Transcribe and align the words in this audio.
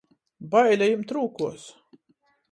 Baile 0.53 0.87
jimt 0.93 1.13
rūkuos. 1.17 1.67